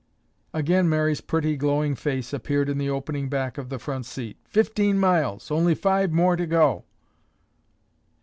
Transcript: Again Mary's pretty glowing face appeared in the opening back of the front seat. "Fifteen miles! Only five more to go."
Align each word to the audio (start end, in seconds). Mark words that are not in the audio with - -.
Again 0.51 0.89
Mary's 0.89 1.21
pretty 1.21 1.55
glowing 1.55 1.93
face 1.93 2.33
appeared 2.33 2.69
in 2.69 2.79
the 2.79 2.89
opening 2.89 3.29
back 3.29 3.59
of 3.59 3.69
the 3.69 3.77
front 3.77 4.07
seat. 4.07 4.35
"Fifteen 4.43 4.97
miles! 4.97 5.51
Only 5.51 5.75
five 5.75 6.11
more 6.11 6.35
to 6.35 6.47
go." 6.47 6.85